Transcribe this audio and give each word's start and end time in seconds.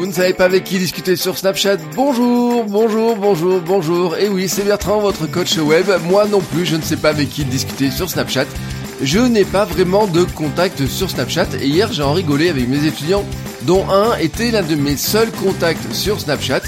Vous 0.00 0.06
ne 0.06 0.12
savez 0.12 0.32
pas 0.32 0.46
avec 0.46 0.64
qui 0.64 0.78
discuter 0.78 1.14
sur 1.14 1.36
Snapchat 1.36 1.76
Bonjour, 1.94 2.64
bonjour, 2.64 3.16
bonjour, 3.16 3.60
bonjour. 3.60 4.16
Et 4.16 4.30
oui, 4.30 4.48
c'est 4.48 4.62
Bertrand, 4.64 4.98
votre 4.98 5.30
coach 5.30 5.58
web. 5.58 5.90
Moi 6.04 6.26
non 6.26 6.40
plus, 6.40 6.64
je 6.64 6.76
ne 6.76 6.80
sais 6.80 6.96
pas 6.96 7.10
avec 7.10 7.28
qui 7.28 7.44
discuter 7.44 7.90
sur 7.90 8.08
Snapchat. 8.08 8.46
Je 9.02 9.18
n'ai 9.18 9.44
pas 9.44 9.66
vraiment 9.66 10.06
de 10.06 10.24
contact 10.24 10.86
sur 10.86 11.10
Snapchat 11.10 11.48
et 11.60 11.66
hier 11.66 11.92
j'ai 11.92 12.02
en 12.02 12.14
rigolé 12.14 12.48
avec 12.48 12.66
mes 12.66 12.86
étudiants 12.86 13.26
dont 13.66 13.90
un 13.90 14.16
était 14.16 14.50
l'un 14.50 14.62
de 14.62 14.74
mes 14.74 14.96
seuls 14.96 15.30
contacts 15.32 15.92
sur 15.92 16.18
Snapchat. 16.18 16.62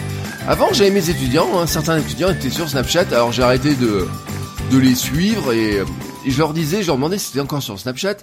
Avant 0.46 0.70
j'avais 0.74 0.90
mes 0.90 1.08
étudiants, 1.08 1.58
hein, 1.58 1.66
certains 1.66 2.00
étudiants 2.00 2.28
étaient 2.28 2.50
sur 2.50 2.68
Snapchat, 2.68 3.06
alors 3.12 3.32
j'ai 3.32 3.42
arrêté 3.42 3.74
de, 3.76 4.08
de 4.70 4.78
les 4.78 4.94
suivre 4.94 5.54
et, 5.54 5.76
et 5.76 6.30
je 6.30 6.36
leur 6.38 6.52
disais, 6.52 6.82
je 6.82 6.88
leur 6.88 6.96
demandais 6.96 7.16
si 7.16 7.28
c'était 7.28 7.40
encore 7.40 7.62
sur 7.62 7.80
Snapchat 7.80 8.16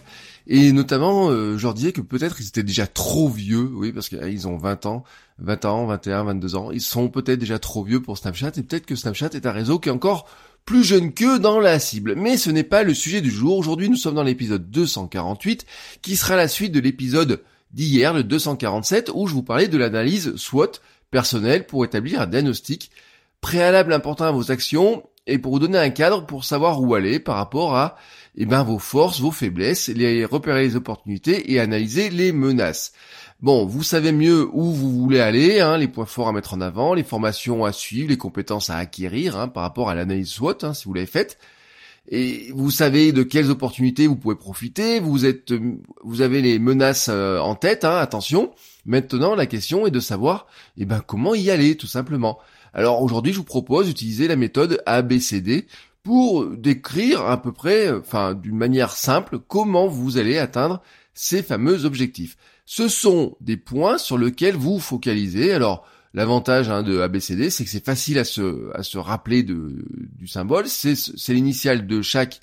et 0.52 0.72
notamment, 0.72 1.30
euh, 1.30 1.60
je 1.60 1.64
leur 1.64 1.76
disais 1.76 1.92
que 1.92 2.02
peut-être 2.02 2.42
ils 2.42 2.48
étaient 2.48 2.64
déjà 2.64 2.88
trop 2.88 3.30
vieux, 3.30 3.70
oui, 3.72 3.92
parce 3.92 4.10
qu'ils 4.10 4.48
ont 4.48 4.58
20 4.58 4.88
ans, 4.88 5.04
20 5.38 5.66
ans, 5.66 5.86
21, 5.86 6.24
22 6.24 6.56
ans. 6.56 6.72
Ils 6.72 6.82
sont 6.82 7.08
peut-être 7.08 7.38
déjà 7.38 7.60
trop 7.60 7.84
vieux 7.84 8.02
pour 8.02 8.18
Snapchat, 8.18 8.54
et 8.58 8.64
peut-être 8.64 8.88
que 8.88 8.96
Snapchat 8.96 9.30
est 9.36 9.46
un 9.46 9.52
réseau 9.52 9.78
qui 9.78 9.90
est 9.90 9.92
encore 9.92 10.28
plus 10.66 10.84
jeune 10.84 11.14
qu'eux 11.14 11.38
dans 11.38 11.60
la 11.60 11.78
cible. 11.78 12.16
Mais 12.16 12.36
ce 12.36 12.50
n'est 12.50 12.64
pas 12.64 12.82
le 12.82 12.96
sujet 12.96 13.22
du 13.22 13.30
jour. 13.30 13.60
Aujourd'hui, 13.60 13.90
nous 13.90 13.96
sommes 13.96 14.16
dans 14.16 14.24
l'épisode 14.24 14.72
248, 14.72 15.68
qui 16.02 16.16
sera 16.16 16.36
la 16.36 16.48
suite 16.48 16.72
de 16.72 16.80
l'épisode 16.80 17.44
d'hier, 17.72 18.12
le 18.16 18.24
247, 18.24 19.12
où 19.14 19.28
je 19.28 19.36
vous 19.36 19.44
parlais 19.44 19.68
de 19.68 19.78
l'analyse 19.78 20.36
SWOT 20.36 20.72
personnelle 21.12 21.68
pour 21.68 21.86
établir 21.86 22.22
un 22.22 22.28
diagnostic 22.28 22.90
préalable 23.40 23.94
important 23.94 24.26
à 24.26 24.32
vos 24.32 24.52
actions 24.52 25.04
et 25.28 25.38
pour 25.38 25.52
vous 25.52 25.60
donner 25.60 25.78
un 25.78 25.92
cadre 25.92 26.26
pour 26.26 26.44
savoir 26.44 26.82
où 26.82 26.96
aller 26.96 27.20
par 27.20 27.36
rapport 27.36 27.76
à 27.76 27.98
eh 28.42 28.46
ben, 28.46 28.64
vos 28.64 28.80
forces, 28.80 29.20
vos 29.20 29.32
faiblesses, 29.32 29.90
les 29.90 30.24
repérer 30.24 30.64
les 30.64 30.78
opportunités 30.78 31.52
et 31.52 31.60
analyser 31.60 32.10
les 32.10 32.32
menaces. 32.32 32.94
Bon, 33.42 33.66
vous 33.66 33.84
savez 33.84 34.14
mieux 34.14 34.48
où 34.54 34.72
vous 34.72 34.92
voulez 34.92 35.20
aller, 35.20 35.60
hein, 35.60 35.78
les 35.78 35.90
points 35.90 36.06
forts 36.06 36.30
à 36.30 36.32
mettre 36.32 36.54
en 36.54 36.62
avant, 36.62 36.94
les 36.94 37.04
formations 37.04 37.66
à 37.66 37.74
suivre, 37.74 38.10
les 38.10 38.18
compétences 38.18 38.70
à 38.70 38.78
acquérir 38.78 39.38
hein, 39.38 39.50
par 39.50 39.64
rapport 39.64 39.90
à 39.90 39.96
l'analyse 39.96 40.30
SWOT, 40.30 40.64
hein, 40.64 40.74
si 40.74 40.86
vous 40.86 40.94
l'avez 40.94 41.06
faite. 41.06 41.38
Et 42.08 42.52
vous 42.56 42.72
savez 42.72 43.12
de 43.12 43.24
quelles 43.24 43.52
opportunités 43.52 44.08
vous 44.08 44.16
pouvez 44.16 44.36
profiter, 44.36 45.02
vous 45.02 45.26
êtes, 45.26 45.54
vous 46.04 46.22
avez 46.22 46.42
les 46.42 46.60
menaces 46.60 47.10
euh, 47.10 47.40
en 47.40 47.56
tête, 47.56 47.84
hein, 47.84 47.98
attention. 47.98 48.52
Maintenant, 48.86 49.36
la 49.36 49.46
question 49.48 49.86
est 49.86 49.92
de 49.92 50.00
savoir, 50.00 50.48
eh 50.78 50.86
ben, 50.86 51.02
comment 51.06 51.36
y 51.36 51.52
aller, 51.52 51.76
tout 51.76 51.88
simplement. 51.88 52.40
Alors 52.74 53.02
aujourd'hui, 53.02 53.34
je 53.34 53.38
vous 53.38 53.44
propose 53.44 53.88
d'utiliser 53.88 54.28
la 54.28 54.36
méthode 54.36 54.82
ABCD 54.86 55.68
pour 56.04 56.48
décrire 56.48 57.22
à 57.26 57.42
peu 57.42 57.52
près, 57.52 57.92
enfin 57.92 58.34
d'une 58.34 58.58
manière 58.58 58.92
simple, 58.92 59.40
comment 59.40 59.88
vous 59.88 60.18
allez 60.18 60.38
atteindre 60.38 60.82
ces 61.14 61.44
fameux 61.44 61.86
objectifs. 61.86 62.38
Ce 62.66 62.88
sont 62.88 63.36
des 63.42 63.58
points 63.58 63.98
sur 63.98 64.18
lesquels 64.18 64.56
vous 64.56 64.80
focalisez. 64.80 65.54
Alors 65.54 65.86
l'avantage 66.14 66.70
hein, 66.70 66.84
de 66.84 67.00
ABCD, 67.00 67.50
c'est 67.50 67.66
que 67.66 67.70
c'est 67.70 67.84
facile 67.84 68.20
à 68.20 68.24
se, 68.24 68.72
à 68.76 68.84
se 68.84 68.98
rappeler 68.98 69.44
de, 69.44 69.86
du 70.16 70.28
symbole. 70.28 70.68
C'est 70.68 71.34
l'initiale 71.34 71.88
de 71.88 72.02
chaque 72.02 72.40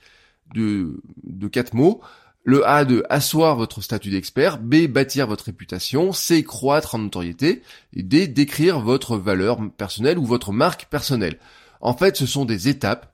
de, 0.54 1.00
de 1.24 1.48
quatre 1.48 1.74
mots. 1.74 2.00
Le 2.44 2.64
A 2.64 2.84
de 2.84 3.04
asseoir 3.10 3.56
votre 3.56 3.80
statut 3.80 4.10
d'expert, 4.10 4.58
B 4.58 4.86
bâtir 4.86 5.26
votre 5.26 5.46
réputation, 5.46 6.12
C 6.12 6.44
croître 6.44 6.94
en 6.94 6.98
notoriété, 6.98 7.62
et 7.92 8.04
D 8.04 8.28
décrire 8.28 8.78
votre 8.78 9.16
valeur 9.16 9.58
personnelle 9.76 10.16
ou 10.16 10.24
votre 10.24 10.52
marque 10.52 10.86
personnelle. 10.86 11.40
En 11.80 11.94
fait, 11.94 12.16
ce 12.16 12.24
sont 12.24 12.44
des 12.44 12.68
étapes. 12.68 13.12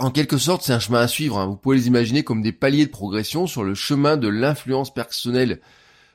En 0.00 0.12
quelque 0.12 0.38
sorte, 0.38 0.62
c'est 0.62 0.72
un 0.72 0.78
chemin 0.78 1.00
à 1.00 1.08
suivre. 1.08 1.38
Hein. 1.38 1.46
Vous 1.46 1.56
pouvez 1.56 1.76
les 1.76 1.88
imaginer 1.88 2.22
comme 2.22 2.40
des 2.40 2.52
paliers 2.52 2.86
de 2.86 2.90
progression 2.90 3.48
sur 3.48 3.64
le 3.64 3.74
chemin 3.74 4.16
de 4.16 4.28
l'influence 4.28 4.94
personnelle. 4.94 5.60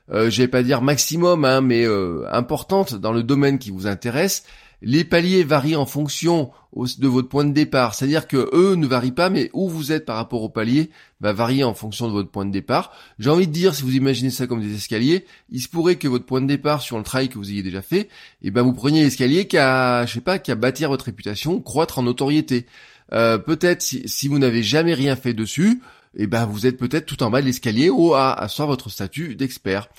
Euh, 0.10 0.30
je 0.30 0.42
vais 0.42 0.48
pas 0.48 0.64
dire 0.64 0.82
maximum, 0.82 1.44
hein, 1.44 1.60
mais 1.60 1.86
euh, 1.86 2.26
importante 2.32 2.96
dans 2.96 3.12
le 3.12 3.24
domaine 3.24 3.60
qui 3.60 3.72
vous 3.72 3.86
intéresse. 3.86 4.46
Les 4.82 5.04
paliers 5.04 5.44
varient 5.44 5.76
en 5.76 5.86
fonction 5.86 6.52
de 6.76 7.08
votre 7.08 7.30
point 7.30 7.46
de 7.46 7.54
départ, 7.54 7.94
c'est-à-dire 7.94 8.28
que 8.28 8.50
eux 8.54 8.76
ne 8.76 8.88
varient 8.88 9.14
pas, 9.14 9.30
mais 9.30 9.50
où 9.54 9.70
vous 9.70 9.92
êtes 9.92 10.06
par 10.06 10.16
rapport 10.16 10.42
au 10.42 10.50
palier 10.50 10.90
va 11.22 11.32
varier 11.32 11.64
en 11.64 11.74
fonction 11.74 12.08
de 12.08 12.14
votre 12.14 12.30
point 12.30 12.46
de 12.46 12.52
départ. 12.52 12.92
J'ai 13.20 13.30
envie 13.30 13.48
de 13.48 13.54
dire, 13.54 13.76
si 13.76 13.84
vous 13.84 13.96
imaginez 13.96 14.30
ça 14.30 14.48
comme 14.48 14.62
des 14.62 14.76
escaliers, 14.76 15.26
il 15.50 15.62
se 15.62 15.70
pourrait 15.70 15.96
que 15.96 16.08
votre 16.08 16.26
point 16.26 16.42
de 16.42 16.48
départ 16.48 16.82
sur 16.82 16.98
le 16.98 17.04
travail 17.04 17.30
que 17.30 17.38
vous 17.38 17.52
ayez 17.52 17.64
déjà 17.64 17.82
fait, 17.82 18.10
eh 18.42 18.52
ben 18.52 18.62
vous 18.62 18.74
preniez 18.74 19.04
l'escalier 19.04 19.46
qu'à, 19.46 20.06
je 20.06 20.14
sais 20.14 20.22
pas, 20.22 20.40
qu'à 20.40 20.56
bâtir 20.56 20.90
votre 20.90 21.06
réputation, 21.06 21.62
croître 21.62 22.00
en 22.00 22.04
notoriété. 22.04 22.66
Euh, 23.13 23.38
peut-être 23.38 23.81
si, 23.81 24.28
vous 24.28 24.40
n'avez 24.40 24.63
jamais 24.63 24.94
rien 24.94 25.16
fait 25.16 25.34
dessus, 25.34 25.81
eh 26.16 26.28
ben 26.28 26.46
vous 26.46 26.66
êtes 26.66 26.78
peut-être 26.78 27.06
tout 27.06 27.22
en 27.24 27.29
bas 27.29 27.41
de 27.41 27.46
l'escalier 27.46 27.90
ou 27.90 28.13
à 28.13 28.34
asseoir 28.34 28.68
votre 28.68 28.90
statut 28.90 29.35
d'expert. 29.35 29.90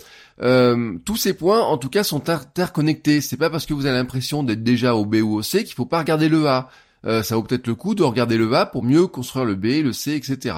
Euh, 0.43 0.99
tous 1.05 1.17
ces 1.17 1.35
points, 1.35 1.61
en 1.61 1.79
tout 1.79 1.89
cas, 1.89 2.05
sont 2.05 2.29
interconnectés. 2.29 3.21
C'est 3.21 3.37
pas 3.37 3.51
parce 3.51 3.67
que 3.67 3.75
vous 3.75 3.87
avez 3.87 3.97
l'impression 3.97 4.43
d'être 4.43 4.65
déjà 4.65 4.95
au 4.95 5.05
B 5.05 5.17
ou 5.17 5.35
au 5.35 5.43
C 5.43 5.65
qu'il 5.65 5.75
faut 5.75 5.87
pas 5.87 6.01
regarder 6.01 6.29
le 6.29 6.47
A. 6.49 6.69
Euh, 7.05 7.23
ça 7.23 7.37
vaut 7.37 7.43
peut-être 7.43 7.67
le 7.67 7.75
coup 7.75 7.95
de 7.95 8.03
regarder 8.03 8.37
le 8.37 8.53
A 8.55 8.67
pour 8.67 8.83
mieux 8.83 9.07
construire 9.07 9.45
le 9.45 9.55
B, 9.55 9.83
le 9.83 9.93
C, 9.93 10.15
etc. 10.15 10.57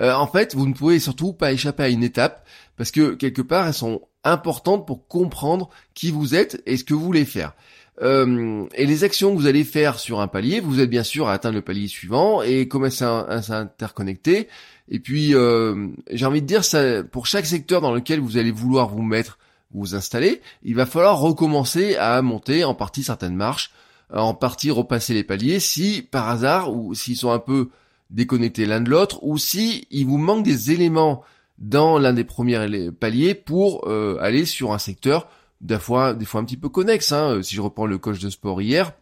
En 0.00 0.26
fait, 0.26 0.54
vous 0.54 0.66
ne 0.66 0.72
pouvez 0.72 0.98
surtout 0.98 1.34
pas 1.34 1.52
échapper 1.52 1.82
à 1.82 1.88
une 1.90 2.02
étape 2.02 2.46
parce 2.78 2.90
que 2.90 3.14
quelque 3.14 3.42
part, 3.42 3.66
elles 3.66 3.74
sont 3.74 4.00
importantes 4.24 4.86
pour 4.86 5.06
comprendre 5.06 5.68
qui 5.94 6.10
vous 6.10 6.34
êtes 6.34 6.62
et 6.66 6.76
ce 6.76 6.84
que 6.84 6.94
vous 6.94 7.04
voulez 7.04 7.24
faire. 7.24 7.52
Euh, 8.00 8.66
et 8.74 8.86
les 8.86 9.04
actions 9.04 9.34
que 9.34 9.40
vous 9.40 9.46
allez 9.46 9.64
faire 9.64 9.98
sur 9.98 10.20
un 10.20 10.28
palier, 10.28 10.60
vous 10.60 10.80
êtes 10.80 10.88
bien 10.88 11.02
sûr 11.02 11.28
à 11.28 11.34
atteindre 11.34 11.56
le 11.56 11.62
palier 11.62 11.88
suivant 11.88 12.42
et 12.42 12.66
comment 12.66 12.90
ça 12.90 13.42
s'interconnecter. 13.42 14.48
Et 14.88 14.98
puis, 14.98 15.34
euh, 15.34 15.88
j'ai 16.10 16.26
envie 16.26 16.42
de 16.42 16.46
dire, 16.46 16.64
ça, 16.64 17.02
pour 17.02 17.26
chaque 17.26 17.46
secteur 17.46 17.80
dans 17.80 17.92
lequel 17.92 18.20
vous 18.20 18.38
allez 18.38 18.50
vouloir 18.50 18.88
vous 18.88 19.02
mettre, 19.02 19.38
vous 19.72 19.94
installer, 19.94 20.40
il 20.62 20.74
va 20.74 20.86
falloir 20.86 21.18
recommencer 21.18 21.96
à 21.96 22.20
monter 22.22 22.64
en 22.64 22.74
partie 22.74 23.02
certaines 23.02 23.36
marches, 23.36 23.72
en 24.12 24.34
partie 24.34 24.70
repasser 24.70 25.14
les 25.14 25.24
paliers, 25.24 25.60
si 25.60 26.02
par 26.02 26.28
hasard 26.28 26.74
ou 26.74 26.94
s'ils 26.94 27.16
sont 27.16 27.30
un 27.30 27.38
peu 27.38 27.70
déconnectés 28.10 28.66
l'un 28.66 28.82
de 28.82 28.90
l'autre, 28.90 29.22
ou 29.22 29.38
si 29.38 29.86
il 29.90 30.06
vous 30.06 30.18
manque 30.18 30.44
des 30.44 30.70
éléments 30.70 31.24
dans 31.58 31.98
l'un 31.98 32.12
des 32.12 32.24
premiers 32.24 32.90
paliers 32.90 33.34
pour 33.34 33.88
euh, 33.88 34.18
aller 34.20 34.44
sur 34.44 34.72
un 34.72 34.78
secteur 34.78 35.28
des 35.62 35.78
fois, 35.78 36.12
des 36.14 36.24
fois 36.24 36.40
un 36.40 36.44
petit 36.44 36.56
peu 36.56 36.68
connexe. 36.68 37.12
Hein. 37.12 37.42
Si 37.42 37.54
je 37.54 37.60
reprends 37.60 37.86
le 37.86 37.98
coach 37.98 38.18
de 38.18 38.30
sport 38.30 38.60
hier, 38.60 38.92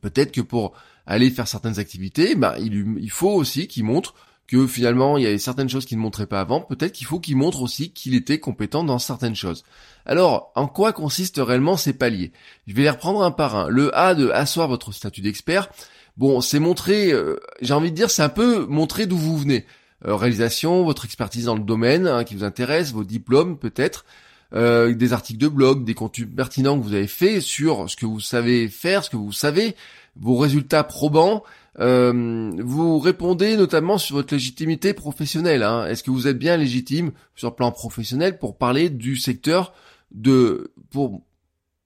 peut-être 0.00 0.32
que 0.32 0.40
pour 0.40 0.72
aller 1.06 1.30
faire 1.30 1.46
certaines 1.46 1.78
activités, 1.78 2.34
bah, 2.34 2.56
il, 2.58 2.96
il 2.98 3.10
faut 3.10 3.30
aussi 3.30 3.68
qu'il 3.68 3.84
montre 3.84 4.14
que 4.46 4.66
finalement 4.66 5.16
il 5.16 5.24
y 5.24 5.26
avait 5.26 5.38
certaines 5.38 5.68
choses 5.68 5.86
qu'il 5.86 5.98
ne 5.98 6.02
montrait 6.02 6.26
pas 6.26 6.40
avant, 6.40 6.60
peut-être 6.60 6.92
qu'il 6.92 7.06
faut 7.06 7.18
qu'il 7.18 7.36
montre 7.36 7.62
aussi 7.62 7.92
qu'il 7.92 8.14
était 8.14 8.38
compétent 8.38 8.84
dans 8.84 8.98
certaines 8.98 9.34
choses. 9.34 9.64
Alors, 10.04 10.52
en 10.54 10.68
quoi 10.68 10.92
consistent 10.92 11.40
réellement 11.42 11.76
ces 11.76 11.92
paliers? 11.92 12.32
Je 12.66 12.74
vais 12.74 12.82
les 12.82 12.90
reprendre 12.90 13.22
un 13.22 13.32
par 13.32 13.56
un. 13.56 13.68
Le 13.68 13.96
A 13.96 14.14
de 14.14 14.30
asseoir 14.30 14.68
votre 14.68 14.92
statut 14.92 15.20
d'expert, 15.20 15.68
bon, 16.16 16.40
c'est 16.40 16.60
montrer, 16.60 17.12
euh, 17.12 17.38
j'ai 17.60 17.74
envie 17.74 17.90
de 17.90 17.96
dire, 17.96 18.10
c'est 18.10 18.22
un 18.22 18.28
peu 18.28 18.66
montrer 18.66 19.06
d'où 19.06 19.18
vous 19.18 19.36
venez. 19.36 19.66
Euh, 20.06 20.14
réalisation, 20.14 20.84
votre 20.84 21.04
expertise 21.04 21.46
dans 21.46 21.56
le 21.56 21.64
domaine 21.64 22.06
hein, 22.06 22.24
qui 22.24 22.34
vous 22.34 22.44
intéresse, 22.44 22.92
vos 22.92 23.04
diplômes 23.04 23.58
peut-être, 23.58 24.04
euh, 24.56 24.94
des 24.94 25.12
articles 25.12 25.38
de 25.38 25.48
blog, 25.48 25.84
des 25.84 25.94
contenus 25.94 26.28
pertinents 26.34 26.78
que 26.78 26.84
vous 26.84 26.94
avez 26.94 27.06
fait 27.06 27.40
sur 27.40 27.90
ce 27.90 27.94
que 27.94 28.06
vous 28.06 28.20
savez 28.20 28.68
faire, 28.68 29.04
ce 29.04 29.10
que 29.10 29.16
vous 29.16 29.32
savez, 29.32 29.76
vos 30.16 30.36
résultats 30.36 30.82
probants. 30.82 31.44
Euh, 31.78 32.50
vous 32.58 32.98
répondez 32.98 33.56
notamment 33.56 33.98
sur 33.98 34.16
votre 34.16 34.32
légitimité 34.32 34.94
professionnelle. 34.94 35.62
Hein. 35.62 35.86
Est-ce 35.86 36.02
que 36.02 36.10
vous 36.10 36.26
êtes 36.26 36.38
bien 36.38 36.56
légitime 36.56 37.12
sur 37.34 37.50
le 37.50 37.54
plan 37.54 37.70
professionnel 37.70 38.38
pour 38.38 38.56
parler 38.56 38.88
du 38.88 39.16
secteur 39.16 39.74
de 40.10 40.72
pour 40.90 41.20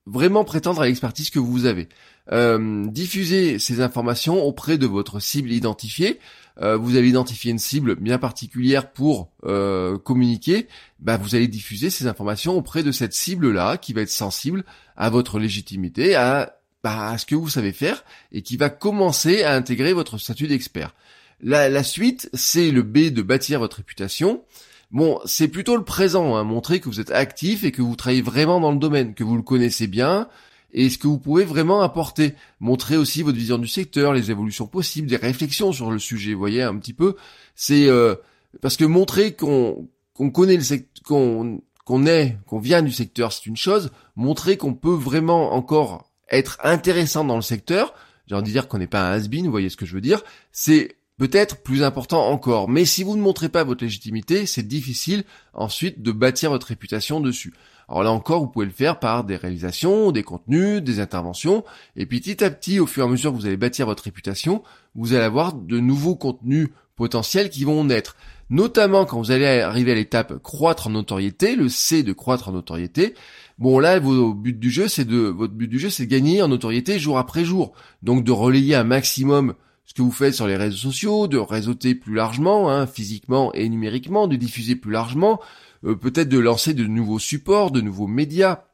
vraiment 0.06 0.44
prétendre 0.44 0.80
à 0.80 0.86
l'expertise 0.86 1.30
que 1.30 1.40
vous 1.40 1.66
avez? 1.66 1.88
Euh, 2.32 2.86
diffusez 2.86 3.58
ces 3.58 3.80
informations 3.80 4.42
auprès 4.42 4.78
de 4.78 4.86
votre 4.86 5.20
cible 5.20 5.50
identifiée. 5.50 6.20
Euh, 6.60 6.76
vous 6.76 6.96
allez 6.96 7.08
identifier 7.08 7.50
une 7.50 7.58
cible 7.58 7.96
bien 7.96 8.18
particulière 8.18 8.92
pour 8.92 9.30
euh, 9.44 9.98
communiquer. 9.98 10.68
Bah, 11.00 11.16
vous 11.16 11.34
allez 11.34 11.48
diffuser 11.48 11.90
ces 11.90 12.06
informations 12.06 12.56
auprès 12.56 12.82
de 12.82 12.92
cette 12.92 13.14
cible-là 13.14 13.78
qui 13.78 13.92
va 13.92 14.02
être 14.02 14.10
sensible 14.10 14.64
à 14.96 15.10
votre 15.10 15.38
légitimité, 15.38 16.14
à, 16.14 16.56
bah, 16.84 17.16
ce 17.18 17.26
que 17.26 17.34
vous 17.34 17.48
savez 17.48 17.72
faire 17.72 18.04
et 18.32 18.42
qui 18.42 18.56
va 18.56 18.68
commencer 18.68 19.42
à 19.42 19.54
intégrer 19.54 19.92
votre 19.92 20.18
statut 20.18 20.46
d'expert. 20.46 20.94
La, 21.42 21.68
la 21.68 21.82
suite, 21.82 22.28
c'est 22.34 22.70
le 22.70 22.82
B 22.82 23.10
de 23.10 23.22
bâtir 23.22 23.60
votre 23.60 23.78
réputation. 23.78 24.44
Bon, 24.90 25.20
c'est 25.24 25.48
plutôt 25.48 25.76
le 25.76 25.84
présent, 25.84 26.36
hein, 26.36 26.44
montrer 26.44 26.80
que 26.80 26.88
vous 26.88 27.00
êtes 27.00 27.12
actif 27.12 27.64
et 27.64 27.72
que 27.72 27.80
vous 27.80 27.96
travaillez 27.96 28.22
vraiment 28.22 28.60
dans 28.60 28.72
le 28.72 28.78
domaine, 28.78 29.14
que 29.14 29.24
vous 29.24 29.36
le 29.36 29.42
connaissez 29.42 29.86
bien, 29.86 30.28
et 30.72 30.90
ce 30.90 30.98
que 30.98 31.06
vous 31.06 31.18
pouvez 31.18 31.44
vraiment 31.44 31.82
apporter. 31.82 32.34
Montrer 32.60 32.96
aussi 32.96 33.22
votre 33.22 33.38
vision 33.38 33.58
du 33.58 33.68
secteur, 33.68 34.12
les 34.12 34.30
évolutions 34.30 34.66
possibles, 34.66 35.08
des 35.08 35.16
réflexions 35.16 35.72
sur 35.72 35.90
le 35.90 35.98
sujet, 35.98 36.32
vous 36.32 36.38
voyez, 36.38 36.62
un 36.62 36.76
petit 36.76 36.92
peu. 36.92 37.16
C'est 37.54 37.88
euh, 37.88 38.14
parce 38.60 38.76
que 38.76 38.84
montrer 38.84 39.34
qu'on 39.34 39.88
connaît 40.32 40.56
le 40.56 40.62
secteur, 40.62 41.02
qu'on 41.04 41.62
qu'on 41.84 42.06
est, 42.06 42.36
qu'on 42.46 42.60
vient 42.60 42.82
du 42.82 42.92
secteur, 42.92 43.32
c'est 43.32 43.46
une 43.46 43.56
chose. 43.56 43.90
Montrer 44.14 44.56
qu'on 44.56 44.74
peut 44.74 44.94
vraiment 44.94 45.54
encore 45.54 46.08
être 46.30 46.58
intéressant 46.62 47.24
dans 47.24 47.34
le 47.34 47.42
secteur, 47.42 47.94
j'ai 48.28 48.36
envie 48.36 48.44
de 48.44 48.52
dire 48.52 48.68
qu'on 48.68 48.78
n'est 48.78 48.86
pas 48.86 49.10
un 49.10 49.12
has-been, 49.12 49.46
vous 49.46 49.50
voyez 49.50 49.70
ce 49.70 49.76
que 49.76 49.86
je 49.86 49.94
veux 49.94 50.00
dire, 50.00 50.22
c'est 50.52 50.94
peut-être 51.16 51.62
plus 51.62 51.82
important 51.82 52.28
encore. 52.28 52.68
Mais 52.68 52.84
si 52.84 53.02
vous 53.02 53.16
ne 53.16 53.20
montrez 53.20 53.48
pas 53.48 53.64
votre 53.64 53.82
légitimité, 53.82 54.46
c'est 54.46 54.66
difficile 54.66 55.24
ensuite 55.52 56.00
de 56.00 56.12
bâtir 56.12 56.50
votre 56.50 56.68
réputation 56.68 57.20
dessus. 57.20 57.52
Alors 57.90 58.04
là 58.04 58.12
encore, 58.12 58.40
vous 58.40 58.46
pouvez 58.46 58.66
le 58.66 58.72
faire 58.72 59.00
par 59.00 59.24
des 59.24 59.36
réalisations, 59.36 60.12
des 60.12 60.22
contenus, 60.22 60.80
des 60.80 61.00
interventions, 61.00 61.64
et 61.96 62.06
puis 62.06 62.20
petit 62.20 62.44
à 62.44 62.50
petit, 62.50 62.78
au 62.78 62.86
fur 62.86 63.04
et 63.04 63.06
à 63.06 63.10
mesure 63.10 63.32
que 63.32 63.36
vous 63.36 63.46
allez 63.46 63.56
bâtir 63.56 63.86
votre 63.86 64.04
réputation, 64.04 64.62
vous 64.94 65.12
allez 65.12 65.24
avoir 65.24 65.54
de 65.54 65.80
nouveaux 65.80 66.14
contenus 66.14 66.68
potentiels 66.94 67.50
qui 67.50 67.64
vont 67.64 67.82
naître. 67.82 68.16
Notamment 68.48 69.04
quand 69.04 69.18
vous 69.18 69.32
allez 69.32 69.46
arriver 69.60 69.92
à 69.92 69.96
l'étape 69.96 70.40
croître 70.42 70.86
en 70.86 70.90
notoriété, 70.90 71.56
le 71.56 71.68
C 71.68 72.02
de 72.02 72.12
croître 72.12 72.48
en 72.48 72.52
notoriété, 72.52 73.14
Bon 73.60 73.78
là, 73.78 73.98
votre 73.98 74.32
but 74.32 74.58
du 74.58 74.70
jeu, 74.70 74.88
c'est 74.88 75.04
de 75.04 75.18
votre 75.18 75.52
but 75.52 75.68
du 75.68 75.78
jeu, 75.78 75.90
c'est 75.90 76.06
de 76.06 76.10
gagner 76.10 76.40
en 76.40 76.48
notoriété 76.48 76.98
jour 76.98 77.18
après 77.18 77.44
jour. 77.44 77.72
Donc 78.02 78.24
de 78.24 78.32
relayer 78.32 78.74
un 78.74 78.84
maximum 78.84 79.52
ce 79.84 79.92
que 79.92 80.02
vous 80.02 80.12
faites 80.12 80.34
sur 80.34 80.46
les 80.46 80.56
réseaux 80.56 80.76
sociaux, 80.76 81.26
de 81.26 81.36
réseauter 81.36 81.94
plus 81.96 82.14
largement, 82.14 82.70
hein, 82.70 82.86
physiquement 82.86 83.52
et 83.52 83.68
numériquement, 83.68 84.28
de 84.28 84.36
diffuser 84.36 84.76
plus 84.76 84.92
largement, 84.92 85.40
euh, 85.84 85.94
peut-être 85.94 86.28
de 86.28 86.38
lancer 86.38 86.74
de 86.74 86.84
nouveaux 86.84 87.18
supports, 87.18 87.70
de 87.70 87.80
nouveaux 87.80 88.06
médias. 88.06 88.64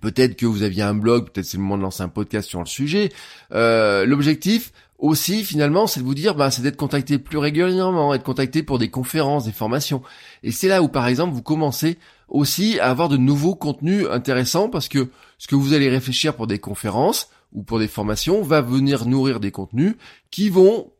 Peut-être 0.00 0.36
que 0.36 0.46
vous 0.46 0.62
aviez 0.62 0.82
un 0.82 0.94
blog, 0.94 1.30
peut-être 1.30 1.46
c'est 1.46 1.56
le 1.56 1.62
moment 1.62 1.78
de 1.78 1.82
lancer 1.82 2.02
un 2.02 2.08
podcast 2.08 2.48
sur 2.48 2.60
le 2.60 2.66
sujet. 2.66 3.12
Euh, 3.52 4.04
l'objectif 4.04 4.72
aussi, 4.98 5.44
finalement, 5.44 5.86
c'est 5.86 6.00
de 6.00 6.04
vous 6.04 6.14
dire, 6.14 6.34
bah, 6.34 6.50
c'est 6.50 6.62
d'être 6.62 6.76
contacté 6.76 7.18
plus 7.18 7.38
régulièrement, 7.38 8.14
être 8.14 8.22
contacté 8.22 8.62
pour 8.62 8.78
des 8.78 8.90
conférences, 8.90 9.44
des 9.44 9.52
formations. 9.52 10.02
Et 10.42 10.50
c'est 10.52 10.68
là 10.68 10.82
où, 10.82 10.88
par 10.88 11.06
exemple, 11.06 11.34
vous 11.34 11.42
commencez 11.42 11.98
aussi 12.28 12.80
à 12.80 12.90
avoir 12.90 13.08
de 13.08 13.16
nouveaux 13.16 13.54
contenus 13.54 14.06
intéressants 14.10 14.68
parce 14.68 14.88
que 14.88 15.10
ce 15.38 15.46
que 15.46 15.54
vous 15.54 15.74
allez 15.74 15.88
réfléchir 15.88 16.34
pour 16.34 16.46
des 16.46 16.58
conférences 16.58 17.30
ou 17.52 17.62
pour 17.62 17.78
des 17.78 17.88
formations 17.88 18.42
va 18.42 18.60
venir 18.60 19.06
nourrir 19.06 19.38
des 19.38 19.50
contenus 19.50 19.94
qui 20.30 20.48
vont 20.48 20.90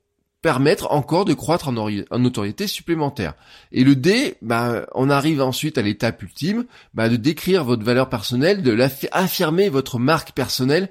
permettre 0.47 0.93
encore 0.93 1.25
de 1.25 1.35
croître 1.35 1.67
en, 1.67 1.73
notoriété 1.73 2.69
supplémentaire. 2.69 3.35
Et 3.73 3.83
le 3.83 3.97
D, 3.97 4.37
bah, 4.43 4.87
on 4.95 5.11
arrive 5.11 5.43
ensuite 5.43 5.77
à 5.77 5.83
l'étape 5.83 6.23
ultime, 6.23 6.67
bah, 6.95 7.09
de 7.09 7.17
décrire 7.17 7.65
votre 7.65 7.83
valeur 7.83 8.09
personnelle, 8.09 8.63
de 8.63 8.79
affirmer 9.11 9.69
votre 9.69 9.99
marque 9.99 10.31
personnelle, 10.31 10.89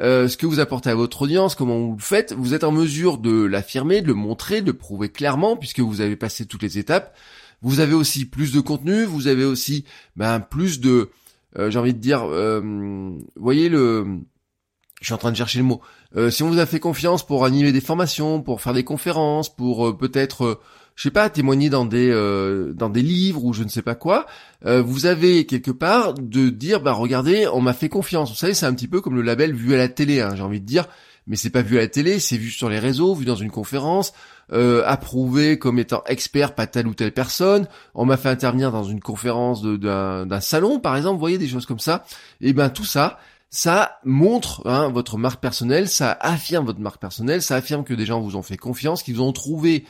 euh, 0.00 0.26
ce 0.26 0.38
que 0.38 0.46
vous 0.46 0.58
apportez 0.58 0.88
à 0.88 0.94
votre 0.94 1.20
audience, 1.20 1.54
comment 1.54 1.80
vous 1.80 1.96
le 1.96 2.02
faites, 2.02 2.32
vous 2.32 2.54
êtes 2.54 2.64
en 2.64 2.72
mesure 2.72 3.18
de 3.18 3.44
l'affirmer, 3.44 4.00
de 4.00 4.06
le 4.06 4.14
montrer, 4.14 4.62
de 4.62 4.68
le 4.68 4.72
prouver 4.72 5.10
clairement, 5.10 5.58
puisque 5.58 5.80
vous 5.80 6.00
avez 6.00 6.16
passé 6.16 6.46
toutes 6.46 6.62
les 6.62 6.78
étapes. 6.78 7.14
Vous 7.60 7.80
avez 7.80 7.92
aussi 7.92 8.24
plus 8.24 8.52
de 8.52 8.60
contenu, 8.60 9.04
vous 9.04 9.26
avez 9.26 9.44
aussi 9.44 9.84
ben, 10.16 10.40
plus 10.40 10.80
de, 10.80 11.10
euh, 11.58 11.70
j'ai 11.70 11.78
envie 11.78 11.92
de 11.92 11.98
dire, 11.98 12.24
euh, 12.24 13.10
voyez 13.36 13.68
le, 13.68 14.22
je 15.04 15.08
suis 15.08 15.14
en 15.14 15.18
train 15.18 15.32
de 15.32 15.36
chercher 15.36 15.58
le 15.58 15.64
mot. 15.64 15.82
Euh, 16.16 16.30
si 16.30 16.42
on 16.42 16.48
vous 16.48 16.58
a 16.58 16.64
fait 16.64 16.80
confiance 16.80 17.26
pour 17.26 17.44
animer 17.44 17.72
des 17.72 17.82
formations, 17.82 18.40
pour 18.40 18.62
faire 18.62 18.72
des 18.72 18.84
conférences, 18.84 19.54
pour 19.54 19.96
peut-être, 19.98 20.60
je 20.96 21.02
sais 21.02 21.10
pas, 21.10 21.28
témoigner 21.28 21.68
dans 21.68 21.84
des 21.84 22.10
dans 22.74 22.88
des 22.88 23.02
livres 23.02 23.44
ou 23.44 23.52
je 23.52 23.64
ne 23.64 23.68
sais 23.68 23.82
pas 23.82 23.94
quoi, 23.94 24.24
vous 24.64 25.04
avez 25.04 25.44
quelque 25.44 25.70
part 25.70 26.14
de 26.14 26.48
dire, 26.48 26.80
bah 26.80 26.92
regardez, 26.92 27.46
on 27.52 27.60
m'a 27.60 27.74
fait 27.74 27.90
confiance. 27.90 28.30
Vous 28.30 28.36
savez, 28.36 28.54
c'est 28.54 28.66
un 28.66 28.72
petit 28.72 28.88
peu 28.88 29.02
comme 29.02 29.14
le 29.14 29.22
label 29.22 29.54
vu 29.54 29.74
à 29.74 29.76
la 29.76 29.88
télé. 29.88 30.22
Hein, 30.22 30.34
j'ai 30.36 30.42
envie 30.42 30.60
de 30.60 30.66
dire 30.66 30.86
mais 31.26 31.36
c'est 31.36 31.50
pas 31.50 31.62
vu 31.62 31.78
à 31.78 31.80
la 31.80 31.88
télé, 31.88 32.18
c'est 32.18 32.36
vu 32.36 32.50
sur 32.50 32.68
les 32.68 32.78
réseaux, 32.78 33.14
vu 33.14 33.24
dans 33.24 33.34
une 33.34 33.50
conférence, 33.50 34.12
euh, 34.52 34.82
approuvé 34.86 35.58
comme 35.58 35.78
étant 35.78 36.02
expert 36.06 36.54
pas 36.54 36.66
telle 36.66 36.86
ou 36.86 36.94
telle 36.94 37.12
personne. 37.12 37.66
On 37.94 38.04
m'a 38.04 38.16
fait 38.16 38.28
intervenir 38.28 38.72
dans 38.72 38.84
une 38.84 39.00
conférence 39.00 39.62
d'un 39.62 40.40
salon, 40.40 40.80
par 40.80 40.96
exemple, 40.96 41.14
vous 41.14 41.20
voyez 41.20 41.38
des 41.38 41.48
choses 41.48 41.66
comme 41.66 41.78
ça. 41.78 42.04
Et 42.40 42.52
ben 42.52 42.68
tout 42.68 42.84
ça, 42.84 43.18
ça 43.54 44.00
montre 44.02 44.62
hein, 44.66 44.88
votre 44.88 45.16
marque 45.16 45.40
personnelle, 45.40 45.88
ça 45.88 46.10
affirme 46.20 46.66
votre 46.66 46.80
marque 46.80 47.00
personnelle, 47.00 47.40
ça 47.40 47.54
affirme 47.54 47.84
que 47.84 47.94
des 47.94 48.04
gens 48.04 48.20
vous 48.20 48.34
ont 48.34 48.42
fait 48.42 48.56
confiance, 48.56 49.04
qu'ils 49.04 49.22
ont 49.22 49.32
trouvé 49.32 49.84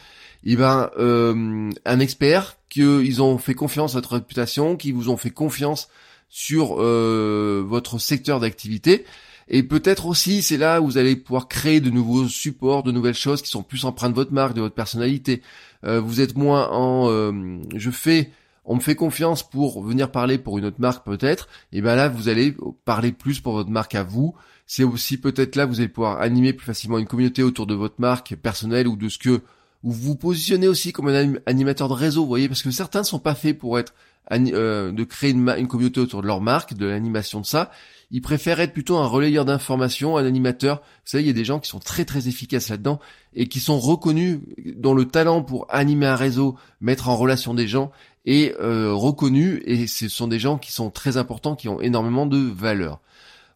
eh 0.44 0.54
ben 0.54 0.90
euh, 0.98 1.70
un 1.86 1.98
expert, 1.98 2.58
qu'ils 2.68 3.22
ont 3.22 3.38
fait 3.38 3.54
confiance 3.54 3.92
à 3.92 3.98
votre 4.00 4.16
réputation, 4.16 4.76
qu'ils 4.76 4.92
vous 4.92 5.08
ont 5.08 5.16
fait 5.16 5.30
confiance 5.30 5.88
sur 6.28 6.76
euh, 6.78 7.64
votre 7.66 7.98
secteur 7.98 8.38
d'activité. 8.38 9.06
Et 9.48 9.62
peut-être 9.62 10.04
aussi, 10.04 10.42
c'est 10.42 10.58
là 10.58 10.82
où 10.82 10.84
vous 10.84 10.98
allez 10.98 11.16
pouvoir 11.16 11.48
créer 11.48 11.80
de 11.80 11.88
nouveaux 11.88 12.28
supports, 12.28 12.82
de 12.82 12.92
nouvelles 12.92 13.14
choses 13.14 13.40
qui 13.40 13.48
sont 13.48 13.62
plus 13.62 13.86
empreintes 13.86 14.10
de 14.10 14.16
votre 14.16 14.34
marque, 14.34 14.52
de 14.52 14.60
votre 14.60 14.74
personnalité. 14.74 15.40
Euh, 15.84 16.00
vous 16.00 16.20
êtes 16.20 16.36
moins 16.36 16.68
en 16.68 17.08
euh, 17.08 17.62
je 17.74 17.90
fais, 17.90 18.30
on 18.64 18.76
me 18.76 18.80
fait 18.80 18.94
confiance 18.94 19.42
pour 19.42 19.82
venir 19.82 20.10
parler 20.10 20.38
pour 20.38 20.58
une 20.58 20.64
autre 20.64 20.80
marque 20.80 21.04
peut-être. 21.04 21.48
Et 21.72 21.82
ben 21.82 21.94
là, 21.96 22.08
vous 22.08 22.28
allez 22.28 22.56
parler 22.84 23.12
plus 23.12 23.40
pour 23.40 23.52
votre 23.52 23.70
marque 23.70 23.94
à 23.94 24.02
vous. 24.02 24.34
C'est 24.66 24.84
aussi 24.84 25.18
peut-être 25.18 25.56
là 25.56 25.66
vous 25.66 25.80
allez 25.80 25.88
pouvoir 25.88 26.20
animer 26.20 26.52
plus 26.52 26.64
facilement 26.64 26.98
une 26.98 27.06
communauté 27.06 27.42
autour 27.42 27.66
de 27.66 27.74
votre 27.74 27.96
marque 27.98 28.34
personnelle 28.36 28.88
ou 28.88 28.96
de 28.96 29.08
ce 29.08 29.18
que 29.18 29.42
vous 29.82 29.92
vous 29.92 30.16
positionnez 30.16 30.66
aussi 30.66 30.92
comme 30.92 31.08
un 31.08 31.34
animateur 31.44 31.88
de 31.88 31.92
réseau, 31.92 32.22
vous 32.22 32.28
voyez, 32.28 32.48
parce 32.48 32.62
que 32.62 32.70
certains 32.70 33.00
ne 33.00 33.04
sont 33.04 33.18
pas 33.18 33.34
faits 33.34 33.58
pour 33.58 33.78
être 33.78 33.92
euh, 34.32 34.90
de 34.90 35.04
créer 35.04 35.32
une, 35.32 35.50
une, 35.50 35.68
communauté 35.68 36.00
autour 36.00 36.22
de 36.22 36.26
leur 36.26 36.40
marque, 36.40 36.72
de 36.72 36.86
l'animation 36.86 37.42
de 37.42 37.46
ça. 37.46 37.70
Ils 38.10 38.22
préfèrent 38.22 38.60
être 38.60 38.72
plutôt 38.72 38.96
un 38.96 39.06
relayeur 39.06 39.44
d'informations, 39.44 40.16
un 40.16 40.24
animateur. 40.24 40.78
Vous 40.78 41.10
savez, 41.10 41.24
il 41.24 41.26
y 41.26 41.30
a 41.30 41.34
des 41.34 41.44
gens 41.44 41.60
qui 41.60 41.68
sont 41.68 41.80
très 41.80 42.06
très 42.06 42.26
efficaces 42.26 42.70
là-dedans 42.70 42.98
et 43.34 43.48
qui 43.48 43.60
sont 43.60 43.78
reconnus, 43.78 44.40
dont 44.76 44.94
le 44.94 45.04
talent 45.04 45.42
pour 45.42 45.66
animer 45.68 46.06
un 46.06 46.16
réseau, 46.16 46.56
mettre 46.80 47.10
en 47.10 47.16
relation 47.16 47.52
des 47.52 47.68
gens 47.68 47.92
est 48.24 48.58
euh, 48.60 48.92
reconnu 48.92 49.62
et 49.66 49.86
ce 49.86 50.08
sont 50.08 50.28
des 50.28 50.38
gens 50.38 50.58
qui 50.58 50.72
sont 50.72 50.90
très 50.90 51.16
importants, 51.16 51.56
qui 51.56 51.68
ont 51.68 51.80
énormément 51.80 52.26
de 52.26 52.38
valeur. 52.38 53.00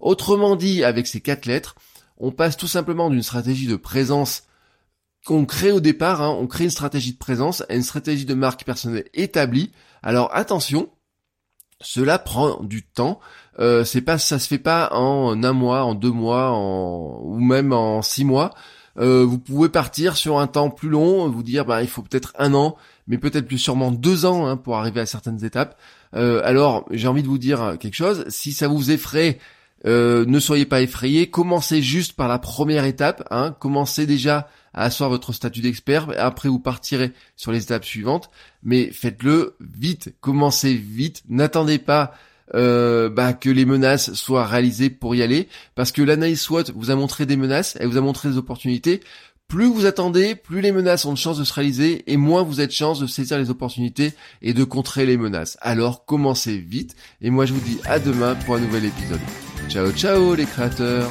Autrement 0.00 0.56
dit, 0.56 0.84
avec 0.84 1.06
ces 1.06 1.20
quatre 1.20 1.46
lettres, 1.46 1.74
on 2.18 2.30
passe 2.30 2.56
tout 2.56 2.66
simplement 2.66 3.10
d'une 3.10 3.22
stratégie 3.22 3.66
de 3.66 3.76
présence 3.76 4.44
qu'on 5.26 5.44
crée 5.44 5.72
au 5.72 5.80
départ, 5.80 6.22
hein, 6.22 6.36
on 6.38 6.46
crée 6.46 6.64
une 6.64 6.70
stratégie 6.70 7.12
de 7.12 7.18
présence 7.18 7.62
à 7.68 7.74
une 7.74 7.82
stratégie 7.82 8.24
de 8.24 8.34
marque 8.34 8.64
personnelle 8.64 9.08
établie. 9.14 9.72
Alors 10.02 10.30
attention, 10.34 10.88
cela 11.80 12.18
prend 12.18 12.62
du 12.62 12.82
temps. 12.82 13.20
Euh, 13.58 13.84
c'est 13.84 14.00
pas, 14.00 14.18
ça 14.18 14.38
se 14.38 14.48
fait 14.48 14.58
pas 14.58 14.90
en 14.92 15.42
un 15.42 15.52
mois, 15.52 15.84
en 15.84 15.94
deux 15.94 16.10
mois, 16.10 16.50
en, 16.50 17.20
ou 17.22 17.40
même 17.40 17.72
en 17.72 18.02
six 18.02 18.24
mois. 18.24 18.54
Euh, 18.98 19.24
vous 19.24 19.38
pouvez 19.38 19.68
partir 19.68 20.16
sur 20.16 20.40
un 20.40 20.46
temps 20.46 20.70
plus 20.70 20.88
long, 20.88 21.28
vous 21.28 21.42
dire 21.42 21.64
bah 21.64 21.82
il 21.82 21.88
faut 21.88 22.02
peut-être 22.02 22.32
un 22.38 22.54
an, 22.54 22.76
mais 23.08 23.18
peut-être 23.18 23.46
plus 23.46 23.58
sûrement 23.58 23.90
deux 23.90 24.24
ans 24.24 24.46
hein, 24.46 24.56
pour 24.56 24.76
arriver 24.76 25.00
à 25.00 25.06
certaines 25.06 25.44
étapes. 25.44 25.76
Euh, 26.14 26.40
alors 26.44 26.86
j'ai 26.90 27.08
envie 27.08 27.22
de 27.22 27.28
vous 27.28 27.38
dire 27.38 27.76
quelque 27.80 27.96
chose. 27.96 28.24
Si 28.28 28.52
ça 28.52 28.68
vous 28.68 28.90
effraie, 28.90 29.38
ne 29.84 30.38
soyez 30.38 30.66
pas 30.66 30.82
effrayé. 30.82 31.28
Commencez 31.28 31.82
juste 31.82 32.12
par 32.12 32.28
la 32.28 32.38
première 32.38 32.84
étape. 32.84 33.26
Hein. 33.30 33.56
Commencez 33.58 34.06
déjà 34.06 34.48
à 34.74 34.84
asseoir 34.84 35.10
votre 35.10 35.32
statut 35.32 35.60
d'expert. 35.60 36.12
Après, 36.18 36.48
vous 36.48 36.60
partirez 36.60 37.12
sur 37.36 37.52
les 37.52 37.62
étapes 37.62 37.84
suivantes. 37.84 38.30
Mais 38.62 38.90
faites-le 38.90 39.56
vite. 39.60 40.14
Commencez 40.20 40.74
vite. 40.74 41.22
N'attendez 41.28 41.78
pas 41.78 42.14
euh, 42.54 43.10
bah, 43.10 43.34
que 43.34 43.50
les 43.50 43.66
menaces 43.66 44.14
soient 44.14 44.46
réalisées 44.46 44.90
pour 44.90 45.14
y 45.14 45.22
aller. 45.22 45.48
Parce 45.74 45.92
que 45.92 46.02
l'analyse 46.02 46.40
SWOT 46.40 46.72
vous 46.74 46.90
a 46.90 46.94
montré 46.94 47.26
des 47.26 47.36
menaces, 47.36 47.76
elle 47.80 47.88
vous 47.88 47.98
a 47.98 48.02
montré 48.02 48.28
des 48.28 48.38
opportunités. 48.38 49.00
Plus 49.48 49.64
vous 49.64 49.86
attendez, 49.86 50.34
plus 50.34 50.60
les 50.60 50.72
menaces 50.72 51.06
ont 51.06 51.14
de 51.14 51.18
chances 51.18 51.38
de 51.38 51.44
se 51.44 51.54
réaliser 51.54 52.04
et 52.06 52.18
moins 52.18 52.42
vous 52.42 52.60
êtes 52.60 52.70
chance 52.70 53.00
de 53.00 53.06
saisir 53.06 53.38
les 53.38 53.48
opportunités 53.48 54.12
et 54.42 54.52
de 54.52 54.62
contrer 54.62 55.06
les 55.06 55.16
menaces. 55.16 55.56
Alors 55.62 56.04
commencez 56.04 56.58
vite 56.58 56.94
et 57.22 57.30
moi 57.30 57.46
je 57.46 57.54
vous 57.54 57.60
dis 57.60 57.80
à 57.86 57.98
demain 57.98 58.34
pour 58.34 58.56
un 58.56 58.60
nouvel 58.60 58.84
épisode. 58.84 59.20
Ciao 59.70 59.90
ciao 59.92 60.34
les 60.34 60.44
créateurs 60.44 61.10